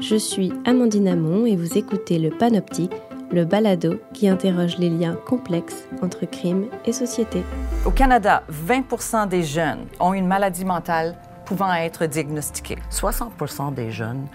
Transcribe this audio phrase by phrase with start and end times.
[0.00, 2.94] Je suis Amandine Amon et vous écoutez le Panoptique,
[3.30, 7.42] le balado qui interroge les liens complexes entre crime et société.
[7.84, 12.78] Au Canada, 20% des jeunes ont une maladie mentale pouvant être diagnostiquée.
[12.90, 14.26] 60% des jeunes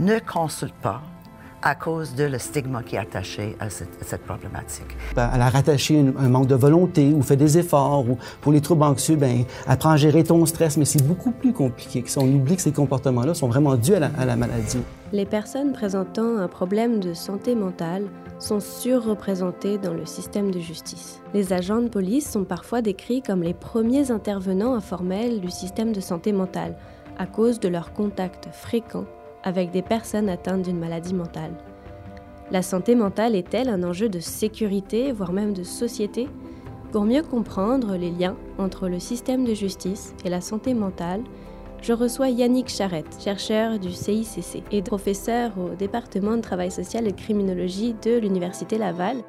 [0.00, 1.00] ne consultent pas
[1.62, 4.96] à cause de le stigma qui est attaché à cette, problématique.
[5.14, 8.06] Ben, elle a rattaché un manque de volonté ou fait des efforts.
[8.08, 11.52] Ou pour les troubles anxieux, ben, apprend à gérer ton stress, mais c'est beaucoup plus
[11.52, 12.20] compliqué que ça.
[12.20, 14.82] On oublie que ces comportements-là sont vraiment dus à la, à la maladie.
[15.14, 18.08] Les personnes présentant un problème de santé mentale
[18.40, 21.22] sont surreprésentées dans le système de justice.
[21.32, 26.00] Les agents de police sont parfois décrits comme les premiers intervenants informels du système de
[26.00, 26.76] santé mentale
[27.16, 29.04] à cause de leur contact fréquent
[29.44, 31.52] avec des personnes atteintes d'une maladie mentale.
[32.50, 36.28] La santé mentale est-elle un enjeu de sécurité, voire même de société?
[36.90, 41.22] Pour mieux comprendre les liens entre le système de justice et la santé mentale,
[41.84, 47.12] je reçois Yannick Charette, chercheur du CICC et professeur au département de travail social et
[47.12, 49.22] criminologie de l'Université Laval.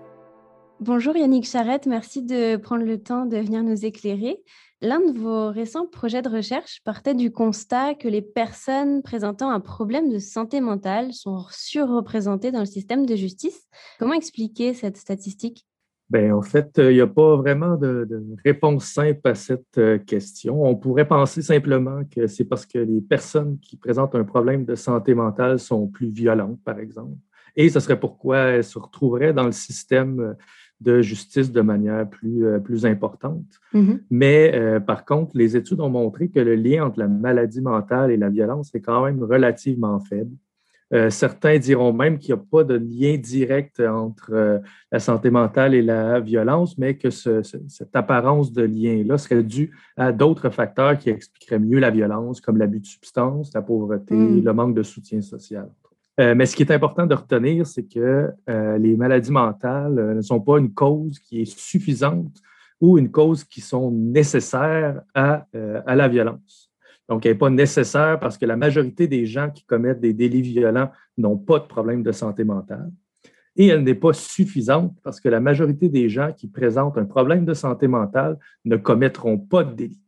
[0.79, 4.41] Bonjour Yannick Charette, merci de prendre le temps de venir nous éclairer.
[4.81, 9.59] L'un de vos récents projets de recherche partait du constat que les personnes présentant un
[9.59, 13.67] problème de santé mentale sont surreprésentées dans le système de justice.
[13.99, 15.65] Comment expliquer cette statistique?
[16.09, 18.07] Bien, en fait, il n'y a pas vraiment de,
[18.43, 20.63] réponse simple à cette euh, question.
[20.63, 24.75] On pourrait penser simplement que c'est parce que les personnes qui présentent un problème de
[24.75, 27.17] santé mentale sont plus violentes, par exemple.
[27.55, 30.33] Et ce serait pourquoi elles se retrouveraient dans le système euh,
[30.81, 33.45] de justice de manière plus, euh, plus importante.
[33.73, 33.99] Mm-hmm.
[34.09, 38.11] Mais euh, par contre, les études ont montré que le lien entre la maladie mentale
[38.11, 40.35] et la violence est quand même relativement faible.
[40.93, 45.73] Euh, certains diront même qu'il n'y a pas de lien direct entre la santé mentale
[45.73, 51.09] et la violence, mais que cette apparence de lien-là serait due à d'autres facteurs qui
[51.09, 54.43] expliqueraient mieux la violence, comme l'abus de substances, la pauvreté, mm.
[54.43, 55.69] le manque de soutien social.
[56.19, 60.13] Euh, mais ce qui est important de retenir, c'est que euh, les maladies mentales euh,
[60.13, 62.41] ne sont pas une cause qui est suffisante
[62.79, 65.45] ou une cause qui sont nécessaires à,
[65.85, 66.69] à la violence.
[67.07, 70.41] Donc, elle n'est pas nécessaire parce que la majorité des gens qui commettent des délits
[70.41, 72.91] violents n'ont pas de problème de santé mentale.
[73.55, 77.45] Et elle n'est pas suffisante parce que la majorité des gens qui présentent un problème
[77.45, 80.01] de santé mentale ne commettront pas de délit.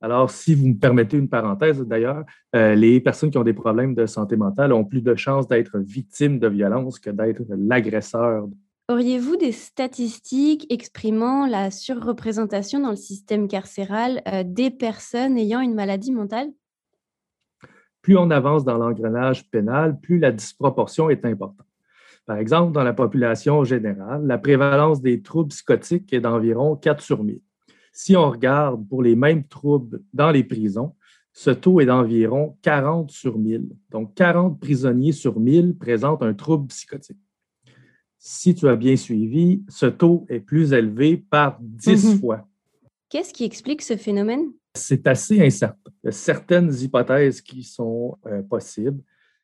[0.00, 2.24] Alors, si vous me permettez une parenthèse, d'ailleurs,
[2.54, 5.78] euh, les personnes qui ont des problèmes de santé mentale ont plus de chances d'être
[5.78, 8.46] victimes de violence que d'être l'agresseur.
[8.90, 15.74] Auriez-vous des statistiques exprimant la surreprésentation dans le système carcéral euh, des personnes ayant une
[15.74, 16.48] maladie mentale?
[18.00, 21.66] Plus on avance dans l'engrenage pénal, plus la disproportion est importante.
[22.24, 27.24] Par exemple, dans la population générale, la prévalence des troubles psychotiques est d'environ 4 sur
[27.24, 27.42] 1000.
[27.92, 30.94] Si on regarde pour les mêmes troubles dans les prisons,
[31.34, 33.68] ce taux est d'environ 40 sur 1000.
[33.90, 37.18] Donc, 40 prisonniers sur 1000 présentent un trouble psychotique.
[38.18, 42.20] Si tu as bien suivi, ce taux est plus élevé par 10 mhm.
[42.20, 42.48] fois.
[43.08, 44.50] Qu'est-ce qui explique ce phénomène?
[44.74, 45.90] C'est assez incertain.
[46.02, 49.00] Il y a certaines hypothèses qui sont euh, possibles.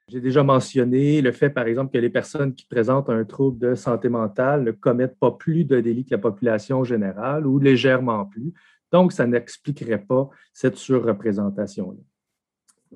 [0.08, 3.74] J'ai déjà mentionné le fait, par exemple, que les personnes qui présentent un trouble de
[3.74, 8.52] santé mentale ne commettent pas plus de délits que la population générale ou légèrement plus.
[8.92, 12.00] Donc, ça n'expliquerait pas cette surreprésentation-là.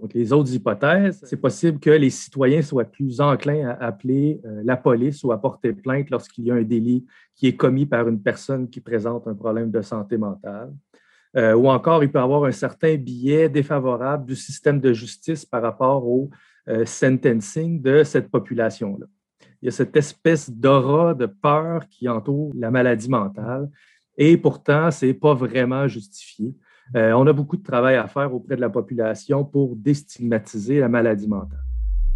[0.00, 4.62] Donc, les autres hypothèses, c'est possible que les citoyens soient plus enclins à appeler euh,
[4.64, 7.04] la police ou à porter plainte lorsqu'il y a un délit
[7.34, 10.72] qui est commis par une personne qui présente un problème de santé mentale.
[11.36, 15.62] Euh, ou encore, il peut avoir un certain biais défavorable du système de justice par
[15.62, 16.30] rapport au
[16.68, 19.06] euh, sentencing de cette population-là.
[19.60, 23.68] Il y a cette espèce d'aura de peur qui entoure la maladie mentale
[24.16, 26.54] et pourtant, ce n'est pas vraiment justifié.
[26.94, 30.88] Euh, on a beaucoup de travail à faire auprès de la population pour déstigmatiser la
[30.88, 31.62] maladie mentale.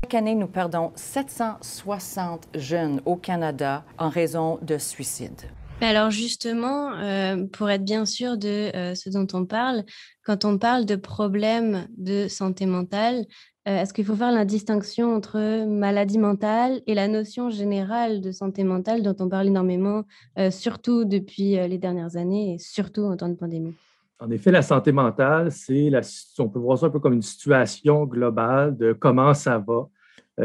[0.04, 5.40] Chaque année, nous perdons 760 jeunes au Canada en raison de suicide.
[5.80, 9.84] Alors justement, euh, pour être bien sûr de ce dont on parle,
[10.24, 13.26] quand on parle de problèmes de santé mentale,
[13.68, 18.32] euh, est-ce qu'il faut faire la distinction entre maladie mentale et la notion générale de
[18.32, 20.02] santé mentale dont on parle énormément,
[20.38, 23.74] euh, surtout depuis euh, les dernières années et surtout en temps de pandémie?
[24.22, 26.00] En effet, la santé mentale, c'est la,
[26.38, 29.88] on peut voir ça un peu comme une situation globale de comment ça va.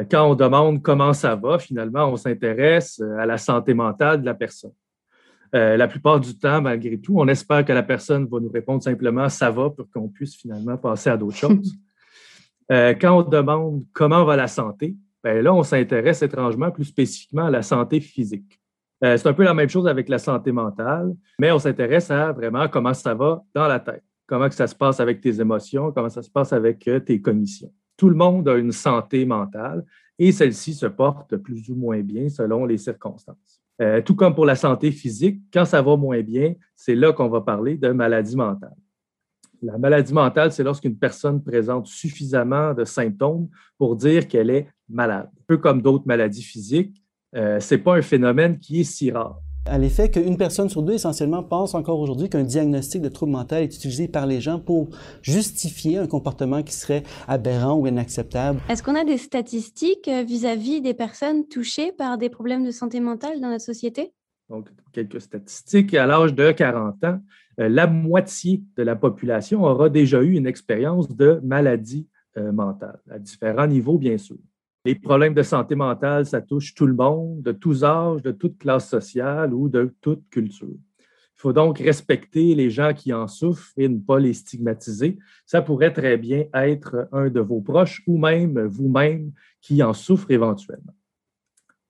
[0.09, 4.33] Quand on demande comment ça va, finalement, on s'intéresse à la santé mentale de la
[4.33, 4.74] personne.
[5.53, 9.29] la plupart du temps, malgré tout, on espère que la personne va nous répondre simplement
[9.29, 11.71] ça va pour qu'on puisse finalement passer à d'autres choses.
[12.71, 14.94] Euh, quand on demande comment va la santé,
[15.24, 18.59] ben là, on s'intéresse étrangement plus spécifiquement à la santé physique.
[19.04, 22.32] Euh, c'est un peu la même chose avec la santé mentale, mais on s'intéresse à
[22.32, 25.92] vraiment comment ça va dans la tête, comment que ça se passe avec tes émotions,
[25.92, 27.72] comment ça se passe avec euh, tes cognitions.
[27.96, 29.86] Tout le monde a une santé mentale
[30.18, 33.62] et celle-ci se porte plus ou moins bien selon les circonstances.
[33.80, 37.30] Euh, tout comme pour la santé physique, quand ça va moins bien, c'est là qu'on
[37.30, 38.76] va parler de maladie mentale.
[39.62, 45.30] La maladie mentale, c'est lorsqu'une personne présente suffisamment de symptômes pour dire qu'elle est malade.
[45.32, 47.04] Un peu comme d'autres maladies physiques,
[47.38, 50.81] euh, ce n'est pas un phénomène qui est si rare à l'effet qu'une personne sur
[50.81, 54.60] deux, essentiellement, pense encore aujourd'hui qu'un diagnostic de trouble mental est utilisé par les gens
[54.60, 54.89] pour
[55.22, 58.60] justifier un comportement qui serait aberrant ou inacceptable.
[58.69, 63.00] Est-ce qu'on a des statistiques euh, vis-à-vis des personnes touchées par des problèmes de santé
[63.00, 64.13] mentale dans notre société?
[64.50, 65.94] Donc, quelques statistiques.
[65.94, 67.19] À l'âge de 40 ans,
[67.60, 72.07] euh, la moitié de la population aura déjà eu une expérience de maladie
[72.38, 74.38] euh, mentale, à différents niveaux, bien sûr.
[74.88, 78.57] Les problèmes de santé mentale, ça touche tout le monde, de tous âges, de toute
[78.57, 80.78] classe sociale ou de toute culture.
[81.01, 85.18] Il faut donc respecter les gens qui en souffrent et ne pas les stigmatiser.
[85.45, 90.31] Ça pourrait très bien être un de vos proches ou même vous-même qui en souffre
[90.31, 90.95] éventuellement.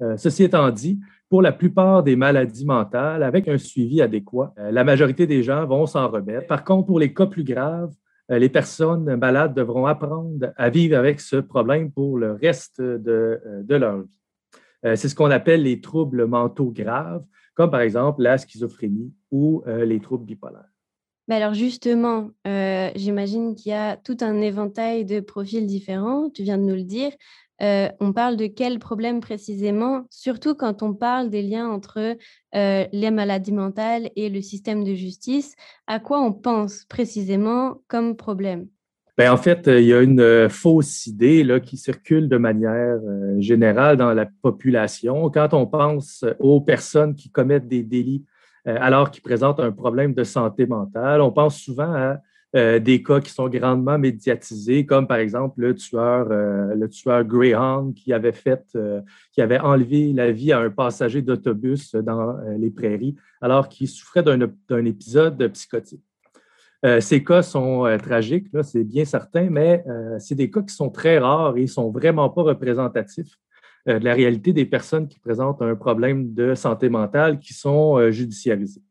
[0.02, 1.00] Euh, ceci étant dit,
[1.30, 5.68] pour la plupart des maladies mentales, avec un suivi adéquat, euh, la majorité des gens
[5.68, 6.48] vont s'en remettre.
[6.48, 7.94] Par contre, pour les cas plus graves,
[8.30, 13.80] les personnes malades devront apprendre à vivre avec ce problème pour le reste de, euh,
[13.80, 14.20] leur vie.
[14.86, 17.26] Euh, c'est ce qu'on appelle les troubles mentaux graves,
[17.56, 20.70] comme par exemple la schizophrénie ou les troubles bipolaires.
[21.28, 26.64] Alors justement, j'imagine qu'il y a tout un éventail de profils différents, tu viens de
[26.64, 27.12] nous le dire.
[27.62, 32.16] Euh, on parle de quels problèmes précisément, surtout quand on parle des liens entre
[32.56, 35.56] euh, les maladies mentales et le système de justice.
[35.88, 38.68] À quoi on pense précisément comme problème?
[39.18, 43.40] Ben, en fait, il y a une fausse idée là, qui circule de manière euh,
[43.40, 45.32] générale dans la population.
[45.32, 48.24] Quand on pense aux personnes qui commettent des délits
[48.66, 52.18] alors qu'ils présentent un problème de santé mentale, on pense souvent à
[52.56, 57.26] euh, des cas qui sont grandement médiatisés, comme par exemple le tueur, euh, le tueur
[57.26, 59.02] Greyhound qui avait fait, euh,
[59.34, 64.24] qui avait enlevé la vie à un passager d'autobus dans les prairies, alors qu'il souffrait
[64.24, 66.04] d'un épisode psychotique.
[67.02, 69.84] ces cas sont tragiques, c'est bien certain, mais
[70.20, 73.36] c'est des cas qui sont très rares et ne sont vraiment pas représentatifs
[73.86, 78.87] de la réalité des personnes qui présentent un problème de santé mentale qui sont judiciarisées.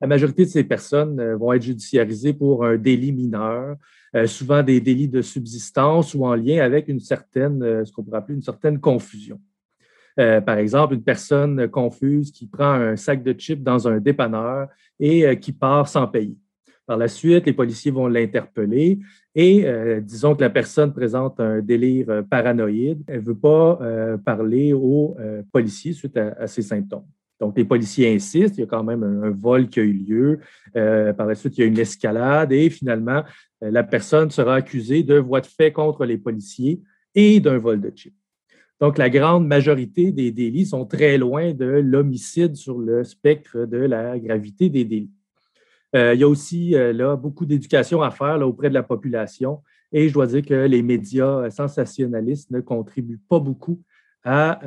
[0.00, 3.76] La majorité de ces personnes euh, vont être judiciarisées pour un délit mineur,
[4.14, 8.02] euh, souvent des délits de subsistance ou en lien avec une certaine, euh, ce qu'on
[8.02, 9.40] pourrait appeler une certaine confusion.
[10.16, 15.38] par exemple, une personne confuse qui prend un sac de chips dans un dépanneur et
[15.38, 16.38] qui part sans payer.
[16.86, 18.98] Par la suite, les policiers vont l'interpeller
[19.34, 19.66] et
[20.00, 23.78] disons que la personne présente un délire paranoïde, elle ne veut pas
[24.24, 25.14] parler aux
[25.52, 27.04] policiers suite à, ces symptômes.
[27.40, 30.40] Donc, les policiers insistent, il y a quand même un, vol qui a eu lieu.
[30.74, 33.22] Euh, par la suite, il y a une escalade et finalement,
[33.62, 36.80] euh, la personne sera accusée de voie de fait contre les policiers
[37.14, 38.14] et d'un vol de chip.
[38.80, 43.78] Donc, la grande majorité des délits sont très loin de l'homicide sur le spectre de
[43.78, 45.12] la gravité des délits.
[45.94, 49.62] Euh, il y a aussi là beaucoup d'éducation à faire auprès de la population
[49.92, 53.80] et je dois dire que les médias sensationnalistes ne contribuent pas beaucoup
[54.24, 54.60] à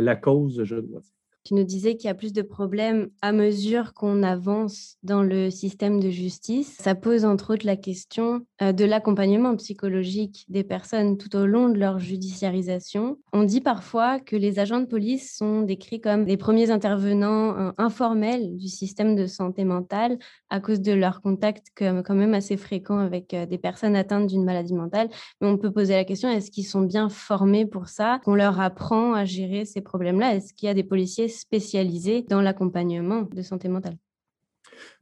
[0.00, 1.14] la cause, je dois dire.
[1.44, 5.50] Tu nous disais qu'il y a plus de problèmes à mesure qu'on avance dans le
[5.50, 6.74] système de justice.
[6.80, 11.68] Ça pose entre autres la question euh, de l'accompagnement psychologique des personnes tout au long
[11.68, 13.18] de leur judiciarisation.
[13.34, 17.72] On dit parfois que les agents de police sont décrits comme les premiers intervenants euh,
[17.76, 22.96] informels du système de santé mentale à cause de leur contact quand même assez fréquent
[22.98, 25.10] avec euh, des personnes atteintes d'une maladie mentale.
[25.42, 28.18] Mais on peut poser la question, est-ce qu'ils sont bien formés pour ça?
[28.24, 30.36] Qu'on leur apprend à gérer ces problèmes-là?
[30.36, 33.96] Est-ce qu'il y a des policiers spécialisés dans l'accompagnement de santé mentale?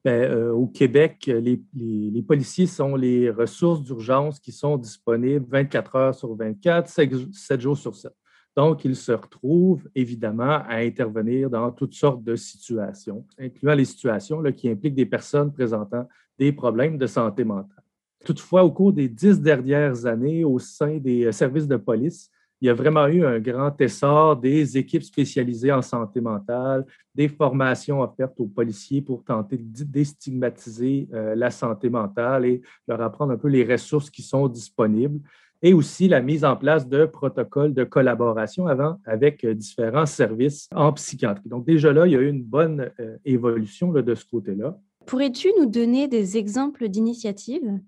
[0.04, 6.14] Ben, euh, au Québec, les, policiers sont les ressources d'urgence qui sont disponibles 24 heures
[6.14, 6.88] sur 24,
[7.32, 8.12] 7, jours sur 7.
[8.56, 14.42] Donc, ils se retrouvent évidemment à intervenir dans toutes sortes de situations, incluant les situations
[14.52, 16.06] qui impliquent des personnes présentant
[16.38, 17.82] des problèmes de santé mentale.
[18.24, 22.30] Toutefois, au cours des dix dernières années, au sein des euh, services de police,
[22.62, 27.26] il y a vraiment eu un grand essor des équipes spécialisées en santé mentale, des
[27.26, 33.32] formations offertes aux policiers pour tenter de déstigmatiser euh, la santé mentale et leur apprendre
[33.32, 35.18] un peu les ressources qui sont disponibles
[35.60, 40.68] et aussi la mise en place de protocoles de collaboration avant avec euh, différents services
[40.72, 41.48] en psychiatrie.
[41.48, 44.78] Donc déjà là, il y a eu une bonne euh, évolution de ce côté-là.
[45.06, 47.80] Pourrais-tu nous donner des exemples d'initiatives?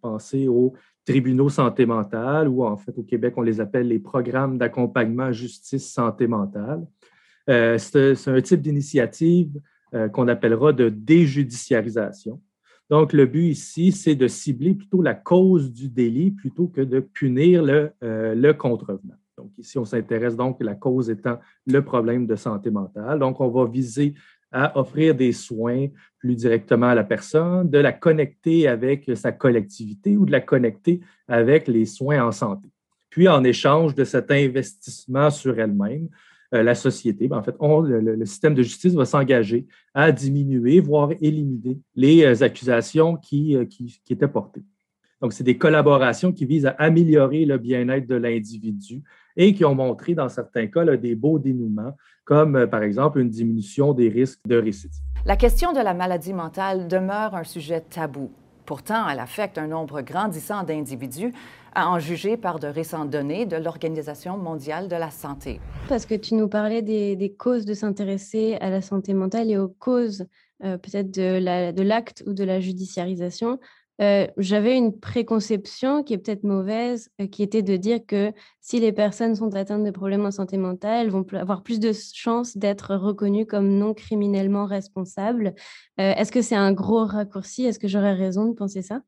[0.00, 0.72] Penser aux
[1.04, 5.92] tribunaux santé mentale, ou en fait au Québec, on les appelle les programmes d'accompagnement justice
[5.92, 6.86] santé mentale.
[7.48, 9.60] Euh, c'est un type d'initiative
[9.94, 12.40] euh, qu'on appellera de déjudiciarisation.
[12.90, 17.00] Donc, le but ici, c'est de cibler plutôt la cause du délit plutôt que de
[17.00, 19.14] punir le, euh, le contrevenant.
[19.38, 23.18] Donc, ici, on s'intéresse donc la cause étant le problème de santé mentale.
[23.18, 24.14] Donc, on va viser
[24.52, 25.86] à offrir des soins
[26.18, 31.00] plus directement à la personne, de la connecter avec sa collectivité ou de la connecter
[31.28, 32.68] avec les soins en santé.
[33.10, 36.08] Puis, en échange de cet investissement sur elle-même,
[36.52, 41.10] euh, la société, ben, en fait, le, système de justice va s'engager à diminuer, voire
[41.20, 44.62] éliminer les euh, accusations euh, qui étaient portées.
[45.20, 49.02] Donc, c'est des collaborations qui visent à améliorer le bien-être de l'individu
[49.36, 53.92] et qui ont montré, dans certains cas, des beaux dénouements, comme par exemple une diminution
[53.92, 55.02] des risques de récidive.
[55.26, 58.30] La question de la maladie mentale demeure un sujet tabou.
[58.64, 61.32] Pourtant, elle affecte un nombre grandissant d'individus,
[61.74, 65.60] à en juger par de récentes données de l'Organisation mondiale de la santé.
[65.88, 69.68] Parce que tu nous parlais des, causes de s'intéresser à la santé mentale et aux
[69.68, 70.26] causes
[70.64, 73.58] euh, peut-être de l'acte ou de la judiciarisation.
[74.00, 78.80] Euh, j'avais une préconception qui est peut-être mauvaise, euh, qui était de dire que si
[78.80, 82.56] les personnes sont atteintes de problèmes en santé mentale, elles vont avoir plus de chances
[82.56, 85.54] d'être reconnues comme non criminellement responsables.
[86.00, 87.64] Euh, est-ce que c'est un gros raccourci?
[87.64, 89.02] Est-ce que j'aurais raison de penser ça?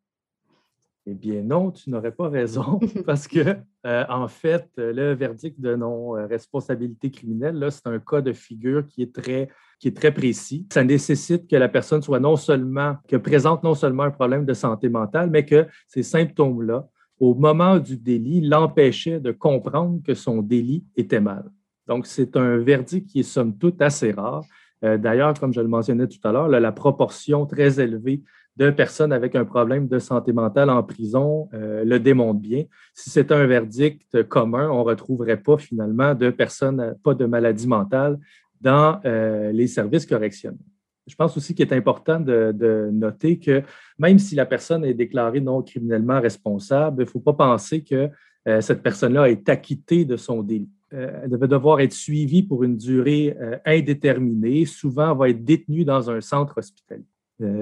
[1.06, 7.10] Eh bien, non, tu n'aurais pas raison, parce que, en fait, le verdict de non-responsabilité
[7.10, 9.48] criminelle, là, c'est un cas de figure qui est très
[9.82, 10.64] qui est très précis.
[10.72, 14.54] Ça nécessite que la personne soit non seulement, que présente non seulement un problème de
[14.54, 16.86] santé mentale, mais que ces symptômes-là,
[17.18, 21.50] au moment du délit, l'empêchaient de comprendre que son délit était mal.
[21.88, 24.44] Donc, c'est un verdict qui est somme toute assez rare.
[24.84, 28.22] Euh, d'ailleurs, comme je le mentionnais tout à l'heure, la proportion très élevée
[28.56, 32.64] de personnes avec un problème de santé mentale en prison euh, le démontre bien.
[32.94, 37.66] Si c'était un verdict commun, on ne retrouverait pas finalement de personnes, pas de maladie
[37.66, 38.18] mentale
[38.62, 40.58] dans euh, les services correctionnels.
[41.06, 43.62] Je pense aussi qu'il est important de, noter que
[43.98, 48.08] même si la personne est déclarée non criminellement responsable, il ne faut pas penser que
[48.46, 50.70] euh, cette personne-là est acquittée de son délit.
[50.94, 54.64] Euh, elle devait devoir être suivie pour une durée indéterminée.
[54.64, 57.04] Souvent, elle va être détenue dans un centre hospitalier.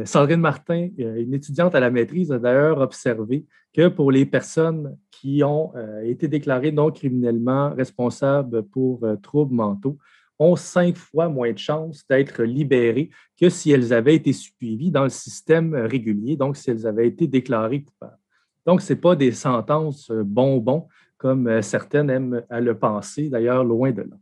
[0.04, 5.42] Sandrine Martin, une étudiante à la maîtrise, a d'ailleurs observé que pour les personnes qui
[5.42, 9.96] ont été déclarées non criminellement responsables pour troubles mentaux,
[10.40, 15.04] ont cinq fois moins de chances d'être libérées que si elles avaient été suivies dans
[15.04, 18.18] le système régulier, donc si elles avaient été déclarées coupables.
[18.66, 23.62] Donc, ce n'est pas des sentences bonbons comme euh, certaines aiment à le penser, d'ailleurs,
[23.62, 24.16] loin de là.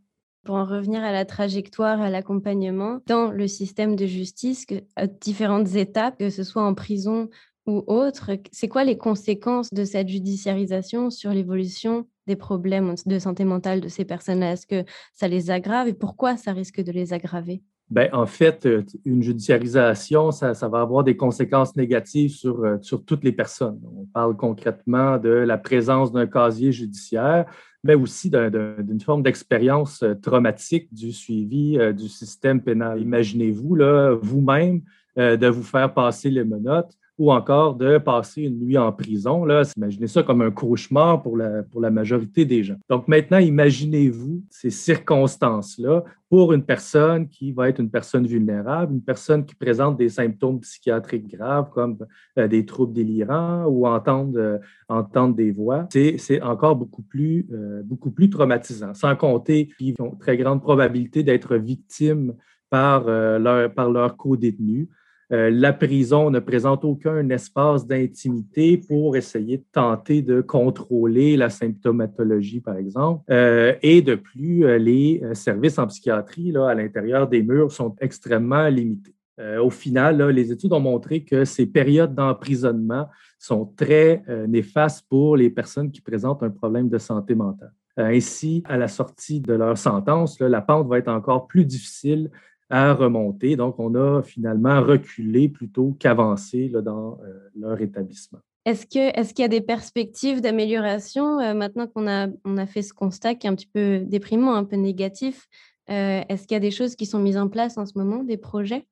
[0.45, 5.75] Pour en revenir à la trajectoire, à l'accompagnement, dans le système de justice, à différentes
[5.75, 7.29] étapes, que ce soit en prison
[7.69, 13.45] ou autre, c'est quoi les conséquences de cette judiciarisation sur l'évolution des problèmes de santé
[13.45, 14.53] mentale de ces personnes-là?
[14.53, 17.63] Est-ce que ça les aggrave et pourquoi ça risque de les aggraver?
[17.91, 23.05] Bien, en fait, euh, une judiciarisation, ça, va avoir des conséquences négatives sur, euh, sur
[23.05, 23.81] toutes les personnes.
[23.85, 27.47] On parle concrètement de la présence d'un casier judiciaire,
[27.85, 33.01] mais aussi d'une forme d'expérience euh, traumatique du suivi du système pénal.
[33.01, 33.79] Imaginez-vous,
[34.23, 34.81] vous-même,
[35.17, 39.45] de vous faire passer les menottes ou encore de passer une nuit en prison.
[39.45, 42.77] Là, imaginez ça comme un cauchemar pour la, pour la majorité des gens.
[42.89, 49.03] Donc maintenant, imaginez-vous ces circonstances-là pour une personne qui va être une personne vulnérable, une
[49.03, 51.99] personne qui présente des symptômes psychiatriques graves comme
[52.39, 54.59] euh, des troubles délirants ou entendre, euh,
[54.89, 55.89] entendre des voix.
[55.91, 61.23] C'est encore beaucoup plus, euh, beaucoup plus traumatisant, sans compter qu'ils ont très grande probabilité
[61.23, 62.35] d'être victimes
[62.71, 64.91] par, leur, par leur co-détenu.
[65.31, 71.51] Euh, la prison ne présente aucun espace d'intimité pour essayer de tenter de contrôler la
[71.51, 73.23] symptomatologie, par exemple.
[73.31, 77.95] Euh, et de plus, euh, les services en psychiatrie là, à l'intérieur des murs sont
[78.01, 79.15] extrêmement limités.
[79.63, 83.07] au final, les études ont montré que ces périodes d'emprisonnement
[83.39, 87.73] sont très néfastes pour les personnes qui présentent un problème de santé mentale.
[87.97, 92.31] ainsi, à la sortie de leur sentence, la pente va être encore plus difficile
[92.71, 93.57] à remonter.
[93.57, 98.39] Donc, on a finalement reculé plutôt qu'avancé dans euh, leur établissement.
[98.65, 102.83] Est-ce qu'il est y a des perspectives d'amélioration euh, maintenant qu'on a, on a fait
[102.83, 105.49] ce constat qui est un petit peu déprimant, un peu négatif?
[105.91, 108.23] Euh, est-ce qu'il y a des choses qui sont mises en place en ce moment,
[108.23, 108.87] des projets?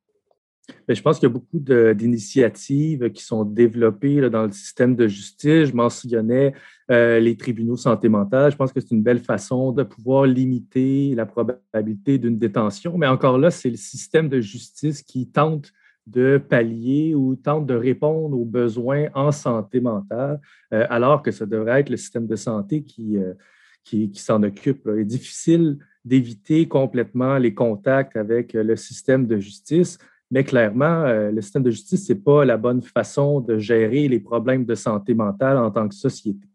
[0.89, 5.69] Je pense qu'il y a beaucoup d'initiatives qui sont développées dans le système de justice.
[5.69, 6.55] Je mentionnais
[6.91, 8.53] euh, les tribunaux santé mentale.
[8.53, 12.97] Je pense que c'est une belle façon de pouvoir limiter la probabilité d'une détention.
[12.99, 15.73] Mais encore là, c'est le système de justice qui tente
[16.07, 20.41] de pallier ou tente de répondre aux besoins en santé mentale,
[20.73, 23.35] euh, alors que ça devrait être le système de santé qui, euh,
[23.83, 24.89] qui, s'en occupe.
[24.95, 29.99] Il est difficile d'éviter complètement les contacts avec le système de justice
[30.31, 34.09] Mais clairement, euh, le système de justice, ce n'est pas la bonne façon de gérer
[34.09, 36.47] les problèmes de santé mentale en tant que société.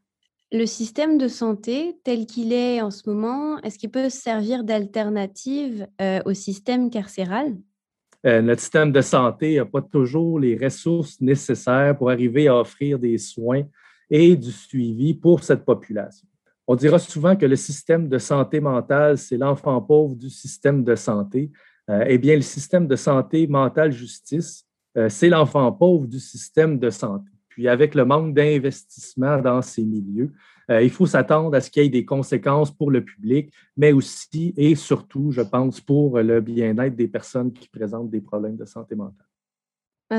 [0.52, 5.88] Le système de santé tel qu'il est en ce moment, est-ce qu'il peut servir d'alternative
[6.02, 7.56] euh, au système carcéral?
[8.26, 13.00] Euh, notre système de santé n'a pas toujours les ressources nécessaires pour arriver à offrir
[13.00, 13.64] des soins
[14.10, 16.28] et du suivi pour cette population.
[16.68, 20.96] On dira souvent que le système de santé mentale, c'est l'enfant pauvre du système de
[20.96, 21.50] santé.
[21.92, 24.66] Euh, eh bien, le système de santé mentale justice,
[25.08, 27.32] c'est l'enfant pauvre du système de santé.
[27.48, 30.32] Puis avec le manque d'investissement dans ces milieux,
[30.70, 33.92] euh, il faut s'attendre à ce qu'il y ait des conséquences pour le public, mais
[33.92, 38.66] aussi et surtout, je pense, pour le bien-être des personnes qui présentent des problèmes de
[38.66, 39.28] santé mentale.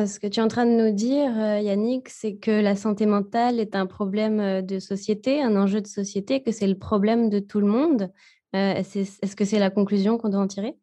[0.07, 3.05] Ce que tu es en train de nous dire, euh, Yannick, c'est que la santé
[3.05, 7.29] mentale est un problème euh, de société, un enjeu de société, que c'est le problème
[7.29, 8.11] de tout le monde.
[8.55, 10.77] Est-ce que c'est la conclusion qu'on doit en tirer?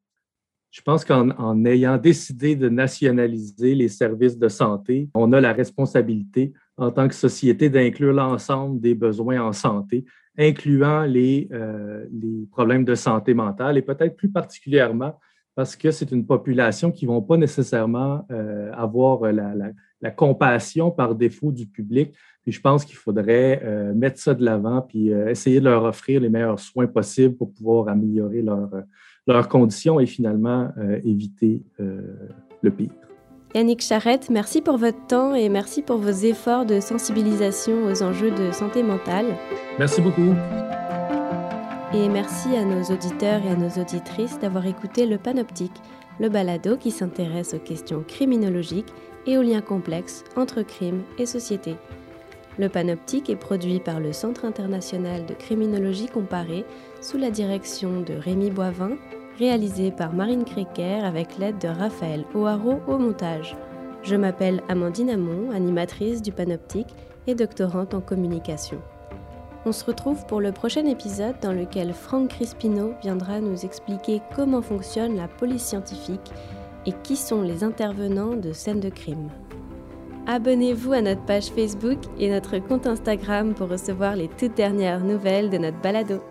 [0.71, 6.53] Je pense qu'en ayant décidé de nationaliser les services de santé, on a la responsabilité
[6.77, 10.05] en tant que société d'inclure l'ensemble des besoins en santé,
[10.37, 12.05] incluant les, euh,
[12.51, 15.19] problèmes de santé mentale et peut-être plus particulièrement
[15.55, 19.53] parce que c'est une population qui ne vont pas nécessairement euh, avoir la,
[19.99, 22.13] la, compassion par défaut du public.
[22.43, 26.21] Puis je pense qu'il faudrait euh, mettre ça de l'avant puis essayer de leur offrir
[26.21, 28.69] les meilleurs soins possibles pour pouvoir améliorer leur
[29.33, 32.01] leurs conditions et finalement euh, éviter euh,
[32.61, 32.91] le pire.
[33.55, 38.29] Yannick Charrette, merci pour votre temps et merci pour vos efforts de sensibilisation aux enjeux
[38.29, 39.25] de santé mentale.
[39.79, 40.35] Merci beaucoup.
[41.95, 45.81] Et merci à nos auditeurs et à nos auditrices d'avoir écouté le Panoptique,
[46.19, 48.93] le balado qui s'intéresse aux questions criminologiques
[49.25, 51.75] et aux liens complexes entre crime et société.
[52.59, 56.65] Le Panoptique est produit par le Centre international de criminologie comparée
[57.01, 58.97] sous la direction de Rémi Boivin
[59.39, 63.55] réalisé par Marine Créquer avec l'aide de Raphaël O'Haraud au montage.
[64.03, 66.93] Je m'appelle Amandine Amon, animatrice du Panoptique
[67.25, 68.79] et doctorante en communication.
[69.65, 74.61] On se retrouve pour le prochain épisode dans lequel Franck Crispino viendra nous expliquer comment
[74.61, 76.31] fonctionne la police scientifique
[76.85, 79.29] et qui sont les intervenants de scènes de crime.
[80.27, 85.49] Abonnez-vous à notre page Facebook et notre compte Instagram pour recevoir les toutes dernières nouvelles
[85.49, 86.21] de notre balado.